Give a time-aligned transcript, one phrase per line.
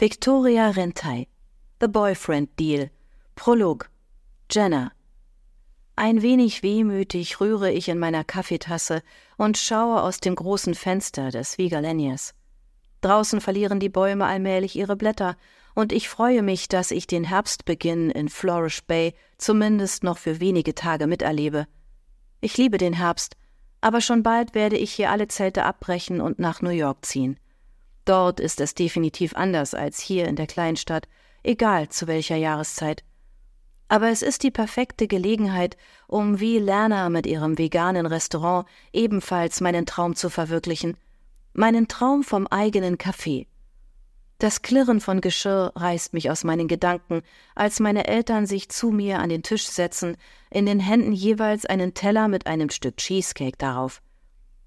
[0.00, 1.28] Victoria Rentei.
[1.78, 2.88] The Boyfriend Deal.
[3.34, 3.90] Prolog.
[4.50, 4.92] Jenna.
[5.94, 9.02] Ein wenig wehmütig rühre ich in meiner Kaffeetasse
[9.36, 12.32] und schaue aus dem großen Fenster des Vigalenias.
[13.02, 15.36] Draußen verlieren die Bäume allmählich ihre Blätter,
[15.74, 20.74] und ich freue mich, dass ich den Herbstbeginn in Flourish Bay zumindest noch für wenige
[20.74, 21.66] Tage miterlebe.
[22.40, 23.36] Ich liebe den Herbst,
[23.82, 27.38] aber schon bald werde ich hier alle Zelte abbrechen und nach New York ziehen.
[28.04, 31.08] Dort ist es definitiv anders als hier in der Kleinstadt,
[31.42, 33.04] egal zu welcher Jahreszeit.
[33.88, 35.76] Aber es ist die perfekte Gelegenheit,
[36.06, 40.96] um wie Lerner mit ihrem veganen Restaurant ebenfalls meinen Traum zu verwirklichen.
[41.52, 43.46] Meinen Traum vom eigenen Café.
[44.38, 47.20] Das Klirren von Geschirr reißt mich aus meinen Gedanken,
[47.54, 50.16] als meine Eltern sich zu mir an den Tisch setzen,
[50.50, 54.00] in den Händen jeweils einen Teller mit einem Stück Cheesecake darauf.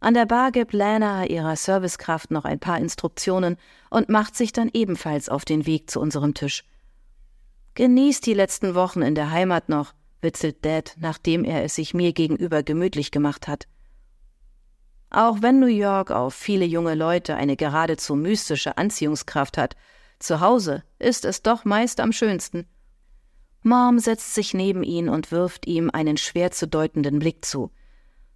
[0.04, 3.56] An der Bar gibt Lana ihrer Servicekraft noch ein paar Instruktionen
[3.90, 6.66] und macht sich dann ebenfalls auf den Weg zu unserem Tisch.
[7.76, 12.12] Genießt die letzten Wochen in der Heimat noch, witzelt Dad, nachdem er es sich mir
[12.12, 13.70] gegenüber gemütlich gemacht hat.
[15.10, 19.78] Auch wenn New York auf viele junge Leute eine geradezu mystische Anziehungskraft hat,
[20.20, 22.68] zu Hause ist es doch meist am schönsten.
[23.62, 27.72] Mom setzt sich neben ihn und wirft ihm einen schwer zu deutenden Blick zu.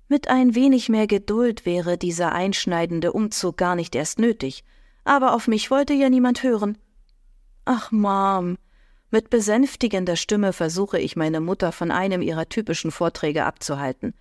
[0.10, 4.64] Mit ein wenig mehr Geduld wäre dieser einschneidende Umzug gar nicht erst nötig,
[5.04, 6.78] aber auf mich wollte ja niemand hören.
[7.66, 8.58] Ach, Mom.
[9.12, 14.14] Mit besänftigender Stimme versuche ich meine Mutter von einem ihrer typischen Vorträge abzuhalten.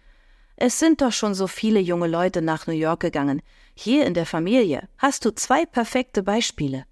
[0.56, 3.42] Es sind doch schon so viele junge Leute nach New York gegangen.
[3.74, 6.84] Hier in der Familie hast du zwei perfekte Beispiele.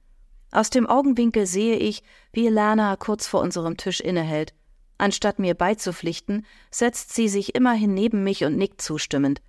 [0.52, 4.54] Aus dem Augenwinkel sehe ich, wie Lana kurz vor unserem Tisch innehält.
[4.98, 9.42] Anstatt mir beizupflichten, setzt sie sich immerhin neben mich und nickt zustimmend.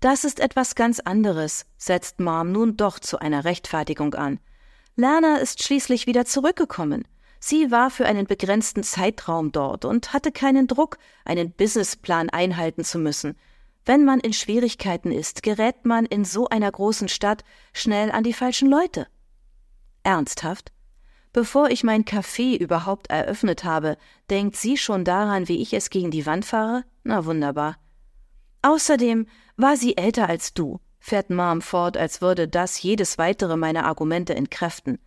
[0.00, 4.38] Das ist etwas ganz anderes, setzt Mom nun doch zu einer Rechtfertigung an.
[4.96, 7.04] Lana ist schließlich wieder zurückgekommen.
[7.40, 12.98] Sie war für einen begrenzten Zeitraum dort und hatte keinen Druck, einen Businessplan einhalten zu
[12.98, 13.36] müssen.
[13.84, 18.32] Wenn man in Schwierigkeiten ist, gerät man in so einer großen Stadt schnell an die
[18.32, 19.06] falschen Leute.
[20.04, 20.72] Ernsthaft?
[21.34, 23.98] Bevor ich mein Café überhaupt eröffnet habe,
[24.30, 26.84] denkt sie schon daran, wie ich es gegen die Wand fahre?
[27.02, 27.76] Na wunderbar.
[28.62, 33.84] Außerdem war sie älter als du, fährt Mom fort, als würde das jedes weitere meiner
[33.84, 35.00] Argumente entkräften.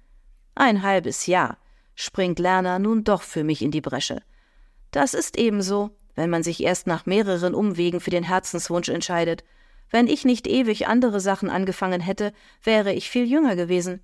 [0.53, 1.59] Ein halbes Jahr
[1.95, 4.21] springt Lerner nun doch für mich in die Bresche.
[4.91, 9.45] Das ist ebenso, wenn man sich erst nach mehreren Umwegen für den Herzenswunsch entscheidet.
[9.91, 12.33] Wenn ich nicht ewig andere Sachen angefangen hätte,
[12.63, 14.01] wäre ich viel jünger gewesen.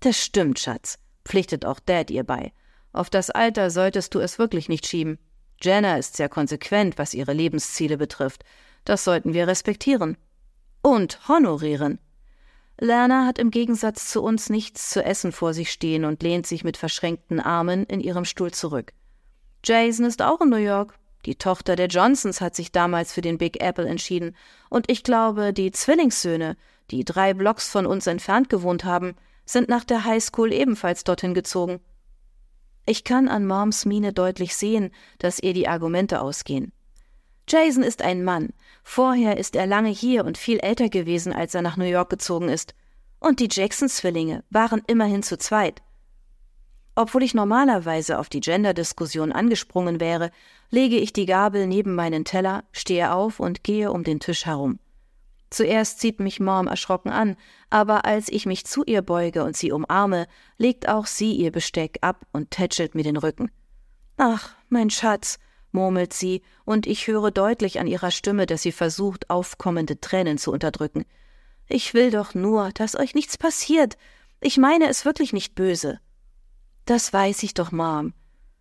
[0.00, 2.52] Das stimmt, Schatz, pflichtet auch Dad ihr bei.
[2.92, 5.18] Auf das Alter solltest du es wirklich nicht schieben.
[5.60, 8.44] Jenna ist sehr konsequent, was ihre Lebensziele betrifft.
[8.84, 10.16] Das sollten wir respektieren.
[10.82, 11.98] Und honorieren.
[12.80, 16.62] Lerner hat im Gegensatz zu uns nichts zu essen vor sich stehen und lehnt sich
[16.62, 18.92] mit verschränkten Armen in ihrem Stuhl zurück.
[19.64, 20.94] Jason ist auch in New York.
[21.26, 24.36] Die Tochter der Johnsons hat sich damals für den Big Apple entschieden,
[24.70, 26.56] und ich glaube, die Zwillingssöhne,
[26.92, 29.16] die drei Blocks von uns entfernt gewohnt haben,
[29.48, 31.80] sind nach der Highschool ebenfalls dorthin gezogen.
[32.84, 36.72] Ich kann an Moms Miene deutlich sehen, dass ihr die Argumente ausgehen.
[37.48, 38.50] Jason ist ein Mann.
[38.82, 42.48] Vorher ist er lange hier und viel älter gewesen, als er nach New York gezogen
[42.48, 42.74] ist.
[43.20, 45.82] Und die Jackson-Zwillinge waren immerhin zu zweit.
[46.94, 50.30] Obwohl ich normalerweise auf die Gender-Diskussion angesprungen wäre,
[50.70, 54.78] lege ich die Gabel neben meinen Teller, stehe auf und gehe um den Tisch herum.
[55.50, 57.36] Zuerst zieht mich Mom erschrocken an,
[57.70, 60.26] aber als ich mich zu ihr beuge und sie umarme,
[60.58, 63.50] legt auch sie ihr Besteck ab und tätschelt mir den Rücken.
[64.18, 65.38] Ach, mein Schatz,
[65.72, 70.52] murmelt sie, und ich höre deutlich an ihrer Stimme, dass sie versucht, aufkommende Tränen zu
[70.52, 71.04] unterdrücken.
[71.66, 73.96] Ich will doch nur, dass euch nichts passiert.
[74.40, 76.00] Ich meine es wirklich nicht böse.
[76.84, 78.12] Das weiß ich doch, Mom.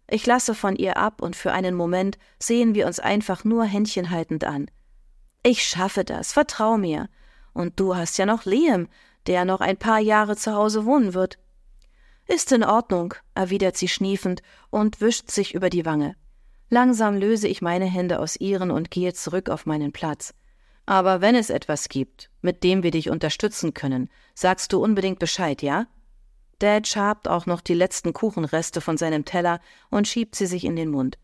[0.09, 4.46] Ich lasse von ihr ab und für einen Moment sehen wir uns einfach nur händchenhaltend
[4.46, 4.69] an.
[5.50, 7.08] Ich schaffe das, vertrau mir.
[7.53, 8.90] Und du hast ja noch Liam,
[9.28, 11.40] der noch ein paar Jahre zu Hause wohnen wird.
[12.25, 16.18] Ist in Ordnung, erwidert sie schniefend und wischt sich über die Wange.
[16.69, 20.33] Langsam löse ich meine Hände aus ihren und gehe zurück auf meinen Platz.
[20.86, 25.62] Aber wenn es etwas gibt, mit dem wir dich unterstützen können, sagst du unbedingt Bescheid,
[25.62, 25.88] ja?
[26.60, 30.75] Dad schabt auch noch die letzten Kuchenreste von seinem Teller und schiebt sie sich in
[30.75, 31.18] den Mund.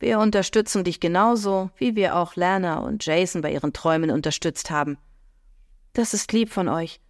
[0.00, 4.96] Wir unterstützen dich genauso, wie wir auch Lerner und Jason bei ihren Träumen unterstützt haben.
[5.92, 7.00] Das ist lieb von euch.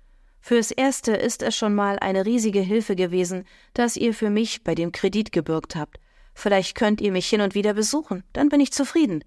[0.41, 3.45] Fürs Erste ist es schon mal eine riesige Hilfe gewesen,
[3.75, 6.01] dass ihr für mich bei dem Kredit gebürgt habt.
[6.35, 9.23] Vielleicht könnt ihr mich hin und wieder besuchen, dann bin ich zufrieden.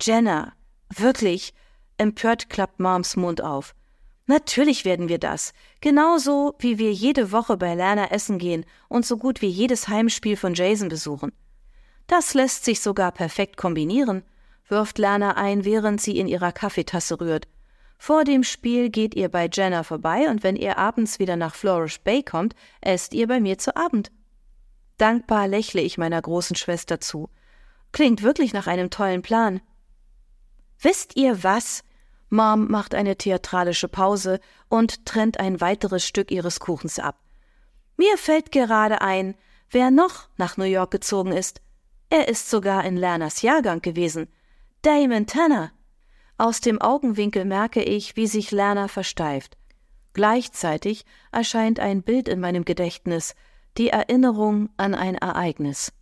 [0.00, 0.52] Jenna,
[0.94, 1.54] wirklich,
[1.98, 3.74] empört klappt Moms Mund auf.
[4.26, 5.52] Natürlich werden wir das.
[5.80, 10.36] Genauso wie wir jede Woche bei Lerner essen gehen und so gut wie jedes Heimspiel
[10.36, 11.32] von Jason besuchen.
[12.06, 14.22] Das lässt sich sogar perfekt kombinieren,
[14.68, 17.48] wirft Lerner ein, während sie in ihrer Kaffeetasse rührt.
[17.98, 22.00] Vor dem Spiel geht ihr bei Jenna vorbei und wenn ihr abends wieder nach Flourish
[22.00, 24.10] Bay kommt, esst ihr bei mir zu Abend.
[24.98, 27.28] Dankbar lächle ich meiner großen Schwester zu.
[27.92, 29.60] Klingt wirklich nach einem tollen Plan.
[30.80, 31.82] Wisst ihr was?
[32.28, 37.20] Mom macht eine theatralische Pause und trennt ein weiteres Stück ihres Kuchens ab.
[37.96, 39.36] Mir fällt gerade ein,
[39.70, 41.60] wer noch nach New York gezogen ist.
[42.16, 44.28] Er ist sogar in Lerners Jahrgang gewesen.
[44.82, 45.72] Damon Tanner.
[46.38, 49.58] Aus dem Augenwinkel merke ich, wie sich Lerner versteift.
[50.12, 53.34] Gleichzeitig erscheint ein Bild in meinem Gedächtnis,
[53.78, 55.92] die Erinnerung an ein Ereignis.